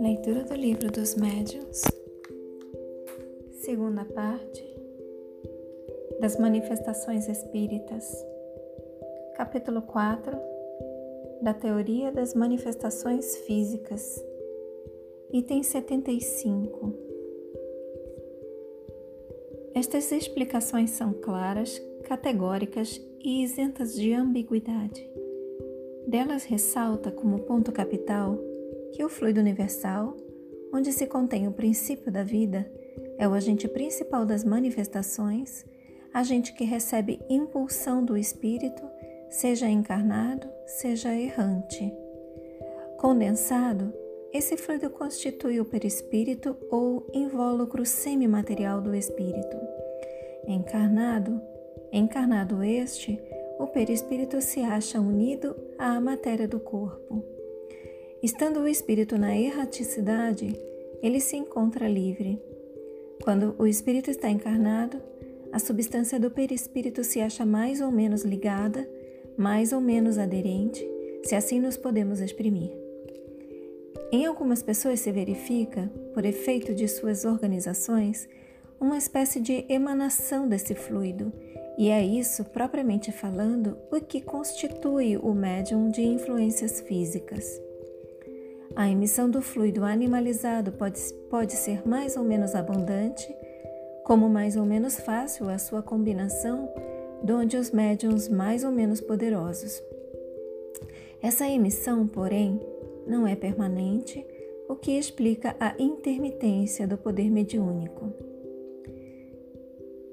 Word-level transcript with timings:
Leitura 0.00 0.42
do 0.42 0.54
Livro 0.54 0.90
dos 0.90 1.14
Médiuns, 1.14 1.82
segunda 3.60 4.04
parte 4.04 4.64
das 6.20 6.36
Manifestações 6.36 7.28
Espíritas, 7.28 8.12
capítulo 9.36 9.82
4 9.82 10.36
da 11.42 11.54
Teoria 11.54 12.10
das 12.10 12.34
Manifestações 12.34 13.36
Físicas, 13.36 14.20
item 15.32 15.62
75. 15.62 16.92
Estas 19.74 20.10
explicações 20.10 20.90
são 20.90 21.12
claras, 21.12 21.80
categóricas 22.02 23.00
e 23.20 23.44
isentas 23.44 23.94
de 23.94 24.12
ambiguidade. 24.12 25.19
Delas 26.10 26.42
ressalta 26.42 27.12
como 27.12 27.38
ponto 27.38 27.70
capital 27.70 28.36
que 28.92 29.04
o 29.04 29.08
fluido 29.08 29.38
universal, 29.38 30.16
onde 30.74 30.92
se 30.92 31.06
contém 31.06 31.46
o 31.46 31.52
princípio 31.52 32.10
da 32.10 32.24
vida, 32.24 32.68
é 33.16 33.28
o 33.28 33.32
agente 33.32 33.68
principal 33.68 34.26
das 34.26 34.42
manifestações, 34.42 35.64
agente 36.12 36.52
que 36.52 36.64
recebe 36.64 37.20
impulsão 37.30 38.04
do 38.04 38.16
espírito, 38.16 38.82
seja 39.30 39.68
encarnado, 39.68 40.48
seja 40.66 41.14
errante. 41.14 41.94
Condensado, 42.98 43.94
esse 44.32 44.56
fluido 44.56 44.90
constitui 44.90 45.60
o 45.60 45.64
perispírito 45.64 46.56
ou 46.72 47.08
invólucro 47.14 47.86
semimaterial 47.86 48.80
do 48.80 48.96
espírito. 48.96 49.56
Encarnado, 50.44 51.40
encarnado 51.92 52.64
este, 52.64 53.22
o 53.60 53.66
perispírito 53.66 54.40
se 54.40 54.60
acha 54.60 54.98
unido 54.98 55.54
à 55.76 56.00
matéria 56.00 56.48
do 56.48 56.58
corpo. 56.58 57.22
Estando 58.22 58.60
o 58.60 58.66
espírito 58.66 59.18
na 59.18 59.36
erraticidade, 59.36 60.58
ele 61.02 61.20
se 61.20 61.36
encontra 61.36 61.86
livre. 61.86 62.40
Quando 63.22 63.54
o 63.58 63.66
espírito 63.66 64.10
está 64.10 64.30
encarnado, 64.30 64.96
a 65.52 65.58
substância 65.58 66.18
do 66.18 66.30
perispírito 66.30 67.04
se 67.04 67.20
acha 67.20 67.44
mais 67.44 67.82
ou 67.82 67.90
menos 67.90 68.22
ligada, 68.22 68.88
mais 69.36 69.74
ou 69.74 69.80
menos 69.80 70.16
aderente, 70.16 70.82
se 71.22 71.34
assim 71.34 71.60
nos 71.60 71.76
podemos 71.76 72.18
exprimir. 72.18 72.72
Em 74.10 74.24
algumas 74.24 74.62
pessoas 74.62 75.00
se 75.00 75.12
verifica, 75.12 75.92
por 76.14 76.24
efeito 76.24 76.74
de 76.74 76.88
suas 76.88 77.26
organizações, 77.26 78.26
uma 78.80 78.96
espécie 78.96 79.38
de 79.38 79.66
emanação 79.68 80.48
desse 80.48 80.74
fluido, 80.74 81.30
e 81.80 81.88
é 81.88 82.04
isso, 82.04 82.44
propriamente 82.44 83.10
falando, 83.10 83.74
o 83.90 83.98
que 84.02 84.20
constitui 84.20 85.16
o 85.16 85.32
médium 85.32 85.88
de 85.88 86.02
influências 86.02 86.78
físicas. 86.82 87.58
A 88.76 88.90
emissão 88.90 89.30
do 89.30 89.40
fluido 89.40 89.82
animalizado 89.82 90.72
pode, 90.72 91.00
pode 91.30 91.54
ser 91.54 91.88
mais 91.88 92.18
ou 92.18 92.22
menos 92.22 92.54
abundante, 92.54 93.34
como 94.04 94.28
mais 94.28 94.56
ou 94.56 94.66
menos 94.66 95.00
fácil 95.00 95.48
a 95.48 95.56
sua 95.56 95.82
combinação, 95.82 96.70
donde 97.22 97.56
os 97.56 97.70
médiums 97.70 98.28
mais 98.28 98.62
ou 98.62 98.70
menos 98.70 99.00
poderosos. 99.00 99.82
Essa 101.22 101.48
emissão, 101.48 102.06
porém, 102.06 102.60
não 103.06 103.26
é 103.26 103.34
permanente, 103.34 104.22
o 104.68 104.76
que 104.76 104.98
explica 104.98 105.56
a 105.58 105.74
intermitência 105.78 106.86
do 106.86 106.98
poder 106.98 107.30
mediúnico. 107.30 108.29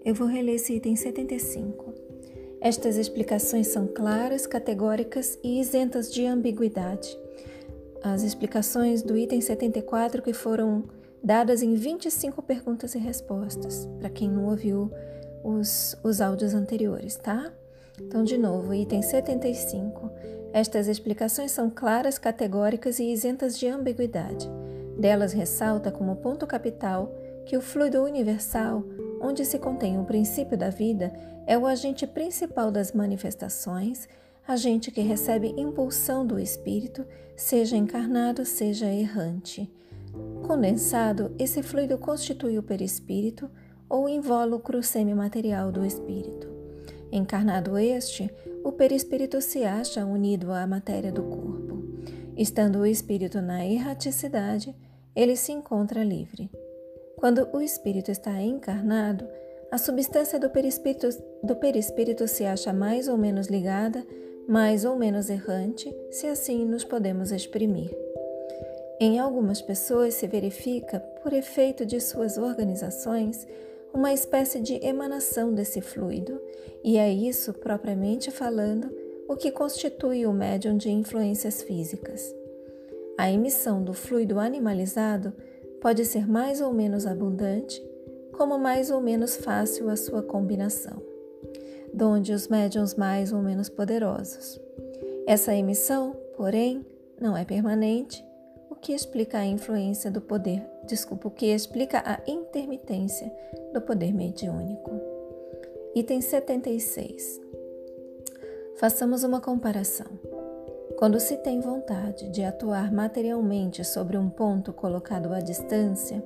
Eu 0.07 0.15
vou 0.15 0.27
reler 0.27 0.55
esse 0.55 0.73
item 0.73 0.95
75. 0.95 1.93
Estas 2.59 2.97
explicações 2.97 3.67
são 3.67 3.85
claras, 3.85 4.47
categóricas 4.47 5.37
e 5.43 5.59
isentas 5.59 6.11
de 6.11 6.25
ambiguidade 6.25 7.15
as 8.13 8.23
explicações 8.23 9.01
do 9.01 9.17
item 9.17 9.41
74 9.41 10.21
que 10.21 10.33
foram 10.33 10.85
dadas 11.23 11.61
em 11.61 11.73
25 11.75 12.41
perguntas 12.41 12.95
e 12.95 12.99
respostas, 12.99 13.87
para 13.99 14.09
quem 14.09 14.29
não 14.29 14.45
ouviu 14.45 14.91
os, 15.43 15.97
os 16.03 16.21
áudios 16.21 16.53
anteriores, 16.53 17.15
tá? 17.15 17.51
Então, 17.99 18.23
de 18.23 18.37
novo, 18.37 18.73
item 18.73 19.01
75. 19.01 20.11
Estas 20.53 20.87
explicações 20.87 21.51
são 21.51 21.69
claras, 21.69 22.17
categóricas 22.17 22.99
e 22.99 23.11
isentas 23.11 23.57
de 23.57 23.67
ambiguidade. 23.67 24.47
Delas 24.97 25.33
ressalta 25.33 25.91
como 25.91 26.15
ponto 26.17 26.45
capital 26.47 27.11
que 27.45 27.57
o 27.57 27.61
fluido 27.61 28.03
universal, 28.03 28.83
onde 29.21 29.45
se 29.45 29.59
contém 29.59 29.99
o 29.99 30.05
princípio 30.05 30.57
da 30.57 30.69
vida, 30.69 31.13
é 31.45 31.57
o 31.57 31.65
agente 31.65 32.05
principal 32.05 32.71
das 32.71 32.91
manifestações 32.91 34.07
agente 34.47 34.89
que 34.91 35.01
recebe 35.01 35.53
impulsão 35.57 36.25
do 36.25 36.39
espírito, 36.39 37.05
seja 37.35 37.75
encarnado, 37.75 38.45
seja 38.45 38.85
errante. 38.85 39.69
Condensado, 40.45 41.35
esse 41.37 41.61
fluido 41.61 41.97
constitui 41.97 42.57
o 42.57 42.63
perispírito 42.63 43.49
ou 43.89 44.07
invólucro 44.07 44.81
semimaterial 44.81 45.71
do 45.71 45.85
espírito. 45.85 46.47
Encarnado 47.11 47.77
este, 47.77 48.33
o 48.63 48.71
perispírito 48.71 49.41
se 49.41 49.65
acha 49.65 50.05
unido 50.05 50.51
à 50.51 50.65
matéria 50.65 51.11
do 51.11 51.23
corpo. 51.23 51.83
Estando 52.37 52.79
o 52.79 52.85
espírito 52.85 53.41
na 53.41 53.65
erraticidade, 53.65 54.73
ele 55.15 55.35
se 55.35 55.51
encontra 55.51 56.03
livre. 56.03 56.49
Quando 57.17 57.49
o 57.51 57.61
espírito 57.61 58.11
está 58.11 58.41
encarnado, 58.41 59.27
a 59.69 59.77
substância 59.77 60.39
do 60.39 60.49
perispírito, 60.49 61.09
do 61.43 61.55
perispírito 61.55 62.27
se 62.27 62.45
acha 62.45 62.71
mais 62.71 63.07
ou 63.07 63.17
menos 63.17 63.47
ligada 63.47 64.05
mais 64.47 64.85
ou 64.85 64.95
menos 64.95 65.29
errante, 65.29 65.93
se 66.09 66.25
assim 66.25 66.63
nos 66.63 66.85
podemos 66.85 67.33
exprimir. 67.33 67.91
Em 68.99 69.19
algumas 69.19 69.61
pessoas 69.61 70.13
se 70.13 70.25
verifica, 70.25 71.01
por 71.21 71.33
efeito 71.33 71.85
de 71.85 71.99
suas 71.99 72.37
organizações, 72.37 73.45
uma 73.93 74.13
espécie 74.13 74.61
de 74.61 74.83
emanação 74.83 75.53
desse 75.53 75.81
fluido, 75.81 76.41
e 76.81 76.97
é 76.97 77.11
isso, 77.11 77.53
propriamente 77.53 78.31
falando, 78.31 78.89
o 79.27 79.35
que 79.35 79.51
constitui 79.51 80.25
o 80.25 80.31
médium 80.31 80.77
de 80.77 80.89
influências 80.89 81.61
físicas. 81.61 82.33
A 83.17 83.29
emissão 83.29 83.83
do 83.83 83.93
fluido 83.93 84.39
animalizado 84.39 85.33
pode 85.81 86.05
ser 86.05 86.27
mais 86.27 86.61
ou 86.61 86.73
menos 86.73 87.05
abundante, 87.05 87.81
como 88.33 88.57
mais 88.57 88.91
ou 88.91 89.01
menos 89.01 89.35
fácil 89.35 89.89
a 89.89 89.95
sua 89.95 90.21
combinação 90.21 91.01
donde 91.93 92.31
os 92.31 92.47
médiums 92.47 92.95
mais 92.95 93.31
ou 93.31 93.41
menos 93.41 93.69
poderosos. 93.69 94.59
Essa 95.25 95.53
emissão, 95.55 96.15
porém, 96.35 96.85
não 97.19 97.35
é 97.35 97.43
permanente, 97.43 98.23
o 98.69 98.75
que 98.75 98.93
explica 98.93 99.39
a 99.39 99.45
influência 99.45 100.11
do 100.11 100.21
poder, 100.21 100.63
desculpa, 100.85 101.27
o 101.27 101.31
que 101.31 101.47
explica 101.47 102.03
a 102.05 102.19
intermitência 102.29 103.31
do 103.73 103.81
poder 103.81 104.13
mediúnico. 104.13 104.91
Item 105.95 106.21
76. 106.21 107.41
Façamos 108.75 109.23
uma 109.23 109.41
comparação. 109.41 110.07
Quando 110.97 111.19
se 111.19 111.37
tem 111.37 111.59
vontade 111.61 112.27
de 112.29 112.43
atuar 112.43 112.91
materialmente 112.91 113.83
sobre 113.85 114.17
um 114.17 114.31
ponto 114.31 114.73
colocado 114.73 115.31
à 115.31 115.39
distância, 115.39 116.23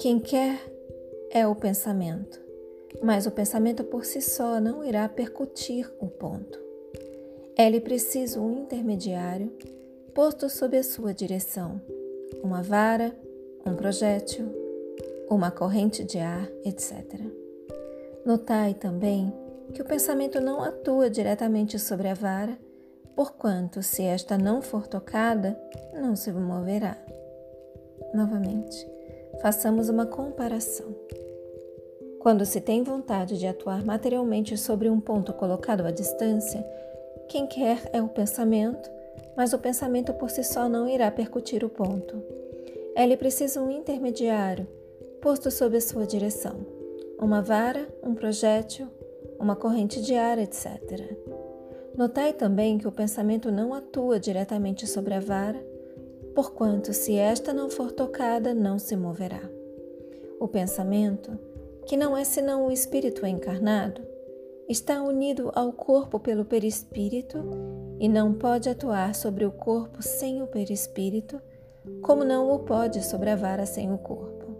quem 0.00 0.18
quer 0.18 0.60
é 1.30 1.46
o 1.46 1.54
pensamento, 1.54 2.40
mas 3.00 3.26
o 3.26 3.30
pensamento 3.30 3.84
por 3.84 4.04
si 4.04 4.20
só 4.20 4.60
não 4.60 4.84
irá 4.84 5.08
percutir 5.08 5.88
o 6.00 6.08
ponto. 6.08 6.58
É-lhe 7.56 7.80
preciso 7.80 8.40
um 8.40 8.62
intermediário 8.62 9.52
posto 10.12 10.50
sob 10.50 10.76
a 10.76 10.82
sua 10.82 11.14
direção, 11.14 11.80
uma 12.42 12.60
vara, 12.60 13.14
um 13.64 13.76
projétil, 13.76 14.46
uma 15.30 15.52
corrente 15.52 16.02
de 16.02 16.18
ar, 16.18 16.50
etc. 16.64 17.20
Notai 18.26 18.74
também 18.74 19.32
que 19.72 19.80
o 19.80 19.84
pensamento 19.84 20.40
não 20.40 20.60
atua 20.60 21.08
diretamente 21.08 21.78
sobre 21.78 22.08
a 22.08 22.14
vara, 22.14 22.58
porquanto, 23.14 23.82
se 23.82 24.02
esta 24.02 24.38
não 24.38 24.62
for 24.62 24.86
tocada, 24.86 25.58
não 25.94 26.16
se 26.16 26.32
moverá. 26.32 26.96
Novamente, 28.14 28.86
façamos 29.40 29.88
uma 29.88 30.06
comparação. 30.06 30.94
Quando 32.20 32.44
se 32.44 32.60
tem 32.60 32.82
vontade 32.82 33.38
de 33.38 33.46
atuar 33.46 33.84
materialmente 33.84 34.56
sobre 34.56 34.90
um 34.90 35.00
ponto 35.00 35.32
colocado 35.32 35.86
à 35.86 35.90
distância, 35.90 36.64
quem 37.28 37.46
quer 37.46 37.88
é 37.92 38.02
o 38.02 38.08
pensamento, 38.08 38.90
mas 39.36 39.52
o 39.52 39.58
pensamento 39.58 40.12
por 40.14 40.28
si 40.28 40.44
só 40.44 40.68
não 40.68 40.88
irá 40.88 41.10
percutir 41.10 41.64
o 41.64 41.68
ponto. 41.68 42.22
É-lhe 42.94 43.16
preciso 43.16 43.60
um 43.60 43.70
intermediário, 43.70 44.66
posto 45.22 45.50
sob 45.50 45.76
a 45.76 45.80
sua 45.80 46.06
direção, 46.06 46.66
uma 47.18 47.40
vara, 47.40 47.88
um 48.02 48.14
projétil, 48.14 48.88
uma 49.38 49.56
corrente 49.56 50.02
de 50.02 50.14
ar, 50.14 50.38
etc. 50.38 50.68
Notai 51.96 52.32
também 52.32 52.78
que 52.78 52.88
o 52.88 52.92
pensamento 52.92 53.50
não 53.50 53.74
atua 53.74 54.18
diretamente 54.18 54.86
sobre 54.86 55.14
a 55.14 55.20
vara, 55.20 55.64
porquanto, 56.34 56.92
se 56.92 57.16
esta 57.16 57.52
não 57.52 57.68
for 57.68 57.92
tocada, 57.92 58.54
não 58.54 58.78
se 58.78 58.96
moverá. 58.96 59.42
O 60.38 60.48
pensamento 60.48 61.38
que 61.86 61.96
não 61.96 62.16
é 62.16 62.22
senão 62.22 62.66
o 62.66 62.70
espírito 62.70 63.26
encarnado, 63.26 64.00
está 64.68 65.02
unido 65.02 65.50
ao 65.54 65.72
corpo 65.72 66.20
pelo 66.20 66.44
perispírito 66.44 67.38
e 67.98 68.08
não 68.08 68.32
pode 68.32 68.68
atuar 68.68 69.14
sobre 69.14 69.44
o 69.44 69.50
corpo 69.50 70.00
sem 70.00 70.40
o 70.40 70.46
perispírito, 70.46 71.40
como 72.02 72.24
não 72.24 72.48
o 72.52 72.60
pode 72.60 73.04
sobre 73.04 73.30
a 73.30 73.34
vara 73.34 73.66
sem 73.66 73.92
o 73.92 73.98
corpo. 73.98 74.54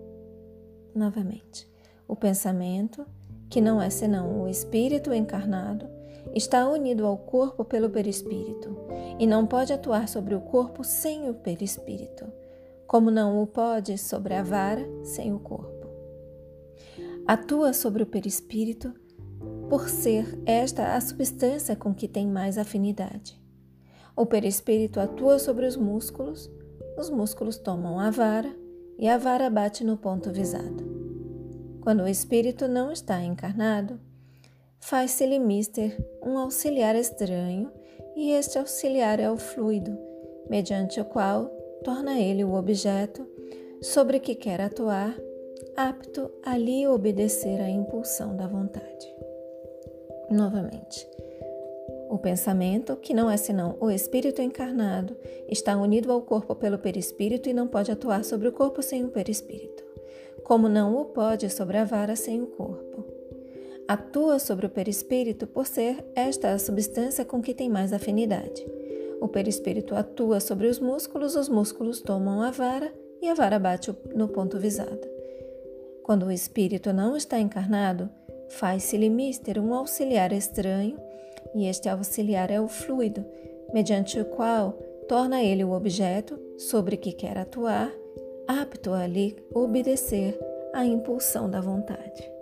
Novamente, 0.92 1.70
o 2.08 2.16
pensamento, 2.16 3.06
que 3.48 3.60
não 3.60 3.80
é 3.80 3.88
senão 3.88 4.42
o 4.42 4.48
espírito 4.48 5.14
encarnado, 5.14 5.88
está 6.34 6.68
unido 6.68 7.06
ao 7.06 7.16
corpo 7.18 7.64
pelo 7.64 7.90
perispírito 7.90 8.76
e 9.18 9.26
não 9.26 9.46
pode 9.46 9.72
atuar 9.72 10.08
sobre 10.08 10.34
o 10.34 10.40
corpo 10.40 10.84
sem 10.84 11.28
o 11.28 11.34
perispírito, 11.34 12.26
como 12.86 13.10
não 13.10 13.42
o 13.42 13.46
pode 13.46 13.96
sobre 13.98 14.34
a 14.34 14.42
vara 14.42 14.86
sem 15.02 15.32
o 15.32 15.38
corpo. 15.38 15.86
Atua 17.26 17.72
sobre 17.72 18.02
o 18.02 18.06
perispírito 18.06 18.92
por 19.68 19.88
ser 19.88 20.40
esta 20.44 20.94
a 20.94 21.00
substância 21.00 21.76
com 21.76 21.94
que 21.94 22.08
tem 22.08 22.26
mais 22.26 22.58
afinidade. 22.58 23.40
O 24.16 24.26
perispírito 24.26 24.98
atua 24.98 25.38
sobre 25.38 25.66
os 25.66 25.76
músculos, 25.76 26.50
os 26.98 27.08
músculos 27.08 27.56
tomam 27.56 27.98
a 27.98 28.10
vara 28.10 28.54
e 28.98 29.08
a 29.08 29.16
vara 29.16 29.48
bate 29.48 29.84
no 29.84 29.96
ponto 29.96 30.30
visado. 30.30 30.84
Quando 31.80 32.02
o 32.02 32.08
espírito 32.08 32.68
não 32.68 32.92
está 32.92 33.22
encarnado, 33.22 33.98
faz-se-lhe 34.80 35.38
mister 35.38 35.96
um 36.22 36.38
auxiliar 36.38 36.96
estranho, 36.96 37.70
e 38.16 38.32
este 38.32 38.58
auxiliar 38.58 39.20
é 39.20 39.30
o 39.30 39.36
fluido, 39.36 39.96
mediante 40.48 41.00
o 41.00 41.04
qual 41.04 41.46
torna 41.84 42.18
ele 42.18 42.44
o 42.44 42.54
objeto 42.54 43.26
sobre 43.80 44.18
que 44.18 44.34
quer 44.34 44.60
atuar, 44.60 45.16
apto 45.76 46.30
a 46.42 46.58
lhe 46.58 46.86
obedecer 46.86 47.60
à 47.60 47.68
impulsão 47.70 48.36
da 48.36 48.46
vontade 48.46 49.20
novamente. 50.30 51.08
O 52.08 52.18
pensamento, 52.18 52.96
que 52.96 53.14
não 53.14 53.30
é 53.30 53.36
senão 53.36 53.76
o 53.80 53.90
espírito 53.90 54.40
encarnado, 54.40 55.16
está 55.48 55.76
unido 55.76 56.10
ao 56.12 56.22
corpo 56.22 56.54
pelo 56.54 56.78
perispírito 56.78 57.48
e 57.48 57.52
não 57.52 57.68
pode 57.68 57.90
atuar 57.90 58.24
sobre 58.24 58.48
o 58.48 58.52
corpo 58.52 58.82
sem 58.82 59.04
o 59.04 59.10
perispírito, 59.10 59.84
como 60.44 60.68
não 60.68 60.96
o 60.96 61.06
pode 61.06 61.48
sobre 61.50 61.78
a 61.78 61.84
vara 61.84 62.16
sem 62.16 62.42
o 62.42 62.46
corpo. 62.46 62.89
Atua 63.90 64.38
sobre 64.38 64.66
o 64.66 64.70
perispírito 64.70 65.48
por 65.48 65.66
ser 65.66 66.04
esta 66.14 66.52
a 66.52 66.58
substância 66.60 67.25
com 67.25 67.42
que 67.42 67.52
tem 67.52 67.69
mais 67.69 67.92
afinidade. 67.92 68.64
O 69.20 69.26
perispírito 69.26 69.96
atua 69.96 70.38
sobre 70.38 70.69
os 70.69 70.78
músculos, 70.78 71.34
os 71.34 71.48
músculos 71.48 72.00
tomam 72.00 72.40
a 72.40 72.52
vara 72.52 72.94
e 73.20 73.28
a 73.28 73.34
vara 73.34 73.58
bate 73.58 73.92
no 74.14 74.28
ponto 74.28 74.58
visado. 74.58 75.08
Quando 76.04 76.26
o 76.26 76.31
espírito 76.31 76.92
não 76.92 77.16
está 77.16 77.40
encarnado, 77.40 78.08
Faz-se-lhe 78.50 79.08
mister 79.08 79.58
um 79.58 79.72
auxiliar 79.72 80.32
estranho, 80.32 80.98
e 81.54 81.66
este 81.66 81.88
auxiliar 81.88 82.50
é 82.50 82.60
o 82.60 82.66
fluido, 82.66 83.25
mediante 83.72 84.19
o 84.19 84.25
qual 84.25 84.72
torna 85.08 85.42
ele 85.42 85.64
o 85.64 85.72
objeto 85.72 86.38
sobre 86.58 86.96
que 86.96 87.12
quer 87.12 87.38
atuar, 87.38 87.90
apto 88.46 88.92
a 88.92 89.06
lhe 89.06 89.37
obedecer 89.54 90.38
à 90.75 90.84
impulsão 90.84 91.48
da 91.48 91.60
vontade. 91.60 92.39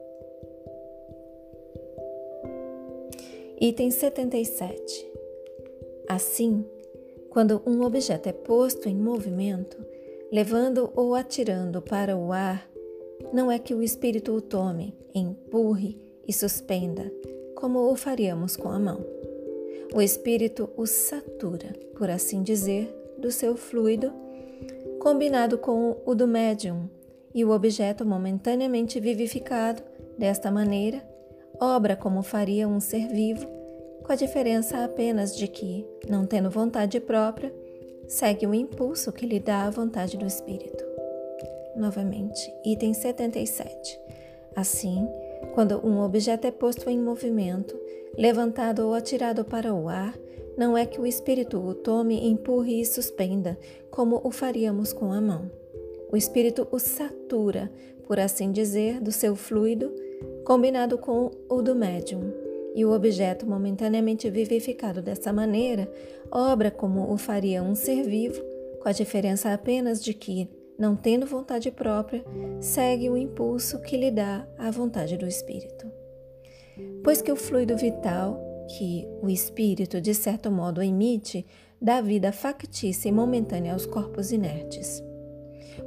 Item 3.60 3.90
77. 3.90 5.10
Assim, 6.08 6.64
quando 7.28 7.60
um 7.66 7.82
objeto 7.82 8.28
é 8.28 8.32
posto 8.32 8.88
em 8.88 8.94
movimento, 8.94 9.76
levando 10.30 10.92
ou 10.94 11.16
atirando 11.16 11.82
para 11.82 12.16
o 12.16 12.32
ar, 12.32 12.70
não 13.32 13.50
é 13.50 13.58
que 13.58 13.74
o 13.74 13.82
espírito 13.82 14.32
o 14.32 14.40
tome, 14.40 14.94
empurre 15.12 15.98
e 16.26 16.32
suspenda, 16.32 17.12
como 17.56 17.90
o 17.90 17.96
faríamos 17.96 18.56
com 18.56 18.68
a 18.68 18.78
mão. 18.78 19.04
O 19.92 20.00
espírito 20.00 20.70
o 20.76 20.86
satura, 20.86 21.72
por 21.96 22.08
assim 22.08 22.44
dizer, 22.44 22.94
do 23.18 23.32
seu 23.32 23.56
fluido, 23.56 24.12
combinado 25.00 25.58
com 25.58 25.96
o 26.06 26.14
do 26.14 26.28
médium, 26.28 26.88
e 27.34 27.44
o 27.44 27.50
objeto 27.50 28.06
momentaneamente 28.06 29.00
vivificado, 29.00 29.82
desta 30.16 30.48
maneira, 30.48 31.02
obra 31.60 31.96
como 31.96 32.22
faria 32.22 32.68
um 32.68 32.80
ser 32.80 33.08
vivo, 33.08 33.46
com 34.04 34.12
a 34.12 34.16
diferença 34.16 34.84
apenas 34.84 35.36
de 35.36 35.48
que, 35.48 35.86
não 36.08 36.24
tendo 36.24 36.50
vontade 36.50 36.98
própria, 37.00 37.54
segue 38.06 38.46
o 38.46 38.54
impulso 38.54 39.12
que 39.12 39.26
lhe 39.26 39.40
dá 39.40 39.64
a 39.64 39.70
vontade 39.70 40.16
do 40.16 40.26
espírito 40.26 40.88
novamente, 41.78 42.52
item 42.64 42.92
77. 42.92 43.98
Assim, 44.54 45.08
quando 45.54 45.78
um 45.86 46.00
objeto 46.00 46.46
é 46.46 46.50
posto 46.50 46.90
em 46.90 46.98
movimento, 46.98 47.78
levantado 48.16 48.80
ou 48.80 48.94
atirado 48.94 49.44
para 49.44 49.72
o 49.72 49.88
ar, 49.88 50.18
não 50.56 50.76
é 50.76 50.84
que 50.84 51.00
o 51.00 51.06
espírito 51.06 51.58
o 51.58 51.72
tome, 51.72 52.28
empurre 52.28 52.80
e 52.80 52.84
suspenda, 52.84 53.56
como 53.90 54.20
o 54.24 54.30
faríamos 54.30 54.92
com 54.92 55.12
a 55.12 55.20
mão. 55.20 55.48
O 56.10 56.16
espírito 56.16 56.66
o 56.72 56.78
satura, 56.80 57.70
por 58.06 58.18
assim 58.18 58.50
dizer, 58.50 59.00
do 59.00 59.12
seu 59.12 59.36
fluido, 59.36 59.94
combinado 60.48 60.96
com 60.96 61.30
o 61.46 61.60
do 61.60 61.74
médium, 61.74 62.32
e 62.74 62.82
o 62.82 62.94
objeto 62.94 63.46
momentaneamente 63.46 64.30
vivificado 64.30 65.02
dessa 65.02 65.30
maneira 65.30 65.86
obra 66.32 66.70
como 66.70 67.12
o 67.12 67.18
faria 67.18 67.62
um 67.62 67.74
ser 67.74 68.02
vivo, 68.02 68.42
com 68.80 68.88
a 68.88 68.92
diferença 68.92 69.52
apenas 69.52 70.02
de 70.02 70.14
que, 70.14 70.48
não 70.78 70.96
tendo 70.96 71.26
vontade 71.26 71.70
própria, 71.70 72.24
segue 72.62 73.10
o 73.10 73.16
impulso 73.18 73.78
que 73.82 73.94
lhe 73.94 74.10
dá 74.10 74.48
a 74.56 74.70
vontade 74.70 75.18
do 75.18 75.26
espírito. 75.26 75.86
Pois 77.04 77.20
que 77.20 77.30
o 77.30 77.36
fluido 77.36 77.76
vital, 77.76 78.40
que 78.78 79.06
o 79.20 79.28
espírito 79.28 80.00
de 80.00 80.14
certo 80.14 80.50
modo 80.50 80.80
emite, 80.80 81.44
dá 81.78 82.00
vida 82.00 82.32
factícia 82.32 83.10
e 83.10 83.12
momentânea 83.12 83.74
aos 83.74 83.84
corpos 83.84 84.32
inertes. 84.32 85.04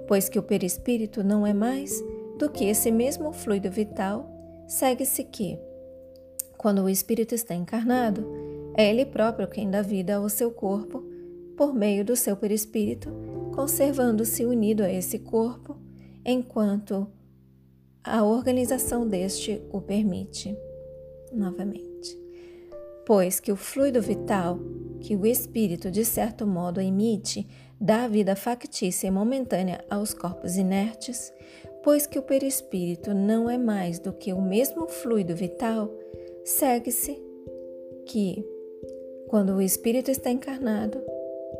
Pois 0.07 0.29
que 0.29 0.37
o 0.37 0.43
perispírito 0.43 1.23
não 1.23 1.47
é 1.47 1.53
mais 1.53 1.99
do 2.37 2.47
que 2.47 2.65
esse 2.65 2.91
mesmo 2.91 3.33
fluido 3.33 3.71
vital, 3.71 4.37
segue-se 4.71 5.23
que, 5.25 5.59
quando 6.57 6.83
o 6.83 6.89
espírito 6.89 7.35
está 7.35 7.53
encarnado, 7.53 8.25
é 8.75 8.89
ele 8.89 9.05
próprio 9.05 9.47
quem 9.47 9.69
dá 9.69 9.81
vida 9.81 10.15
ao 10.15 10.29
seu 10.29 10.51
corpo 10.51 11.03
por 11.57 11.73
meio 11.73 12.05
do 12.05 12.15
seu 12.15 12.37
perispírito 12.37 13.09
conservando-se 13.51 14.45
unido 14.45 14.81
a 14.83 14.91
esse 14.91 15.19
corpo 15.19 15.77
enquanto 16.25 17.07
a 18.03 18.23
organização 18.23 19.07
deste 19.07 19.61
o 19.71 19.81
permite. 19.81 20.57
Novamente. 21.31 22.17
Pois 23.05 23.39
que 23.39 23.51
o 23.51 23.55
fluido 23.55 24.01
vital, 24.01 24.59
que 24.99 25.15
o 25.15 25.25
espírito 25.25 25.91
de 25.91 26.05
certo 26.05 26.47
modo 26.47 26.79
emite, 26.79 27.47
dá 27.79 28.07
vida 28.07 28.35
factícia 28.35 29.07
e 29.07 29.11
momentânea 29.11 29.83
aos 29.89 30.13
corpos 30.13 30.55
inertes, 30.55 31.33
pois 31.83 32.05
que 32.05 32.19
o 32.19 32.23
perispírito 32.23 33.13
não 33.13 33.49
é 33.49 33.57
mais 33.57 33.99
do 33.99 34.13
que 34.13 34.33
o 34.33 34.41
mesmo 34.41 34.87
fluido 34.87 35.35
vital, 35.35 35.89
segue-se 36.43 37.21
que, 38.05 38.45
quando 39.27 39.53
o 39.53 39.61
espírito 39.61 40.11
está 40.11 40.29
encarnado, 40.29 41.01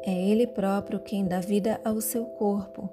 é 0.04 0.30
Ele 0.30 0.48
próprio 0.48 1.00
quem 1.00 1.26
dá 1.26 1.40
vida 1.40 1.80
ao 1.84 2.02
seu 2.02 2.26
corpo, 2.26 2.90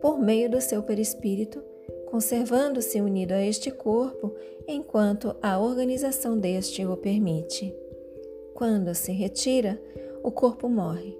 por 0.00 0.18
meio 0.18 0.50
do 0.50 0.60
seu 0.60 0.82
perispírito, 0.82 1.62
conservando-se 2.06 3.00
unido 3.00 3.32
a 3.32 3.44
este 3.44 3.70
corpo 3.70 4.34
enquanto 4.66 5.34
a 5.40 5.58
organização 5.58 6.38
deste 6.38 6.84
o 6.84 6.96
permite. 6.96 7.74
Quando 8.54 8.94
se 8.94 9.12
retira, 9.12 9.80
o 10.22 10.30
corpo 10.30 10.68
morre. 10.68 11.16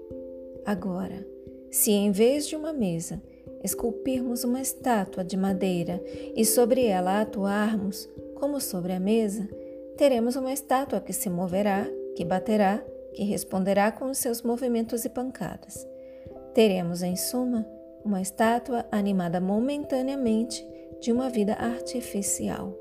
Agora, 0.65 1.25
se 1.69 1.91
em 1.91 2.11
vez 2.11 2.47
de 2.47 2.55
uma 2.55 2.71
mesa 2.71 3.21
esculpirmos 3.63 4.43
uma 4.43 4.61
estátua 4.61 5.23
de 5.23 5.37
madeira 5.37 6.03
e 6.35 6.43
sobre 6.45 6.85
ela 6.85 7.21
atuarmos 7.21 8.09
como 8.35 8.59
sobre 8.59 8.93
a 8.93 8.99
mesa, 8.99 9.47
teremos 9.97 10.35
uma 10.35 10.51
estátua 10.51 10.99
que 10.99 11.13
se 11.13 11.29
moverá, 11.29 11.87
que 12.15 12.25
baterá 12.25 12.83
que 13.13 13.23
responderá 13.23 13.91
com 13.91 14.05
os 14.09 14.17
seus 14.17 14.41
movimentos 14.41 15.05
e 15.05 15.09
pancadas. 15.09 15.87
Teremos, 16.53 17.01
em 17.01 17.15
suma, 17.15 17.65
uma 18.03 18.21
estátua 18.21 18.85
animada 18.91 19.39
momentaneamente 19.39 20.67
de 20.99 21.11
uma 21.11 21.29
vida 21.29 21.53
artificial. 21.53 22.77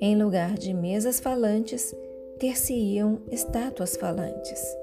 Em 0.00 0.20
lugar 0.20 0.54
de 0.54 0.72
mesas 0.72 1.20
falantes, 1.20 1.94
ter-se-iam 2.38 3.20
estátuas 3.30 3.96
falantes. 3.96 4.81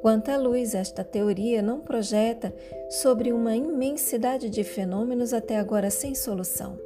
Quanta 0.00 0.36
luz 0.36 0.74
esta 0.74 1.02
teoria 1.02 1.60
não 1.60 1.80
projeta 1.80 2.54
sobre 2.88 3.32
uma 3.32 3.56
imensidade 3.56 4.48
de 4.48 4.62
fenômenos 4.62 5.32
até 5.32 5.58
agora 5.58 5.90
sem 5.90 6.14
solução. 6.14 6.78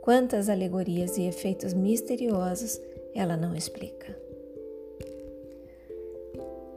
Quantas 0.00 0.48
alegorias 0.48 1.18
e 1.18 1.22
efeitos 1.22 1.74
misteriosos 1.74 2.80
ela 3.14 3.36
não 3.36 3.54
explica. 3.54 4.16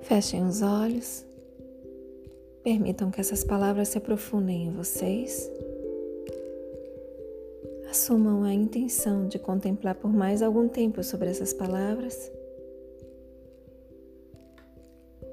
Fechem 0.01 0.43
os 0.45 0.61
olhos. 0.61 1.25
Permitam 2.63 3.09
que 3.09 3.21
essas 3.21 3.43
palavras 3.43 3.89
se 3.89 3.97
aprofundem 3.97 4.65
em 4.65 4.71
vocês. 4.71 5.49
Assumam 7.89 8.43
a 8.43 8.53
intenção 8.53 9.27
de 9.27 9.37
contemplar 9.37 9.95
por 9.95 10.11
mais 10.11 10.41
algum 10.41 10.67
tempo 10.67 11.03
sobre 11.03 11.29
essas 11.29 11.53
palavras. 11.53 12.31